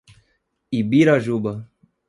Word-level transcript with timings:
Ibirajuba 0.79 1.51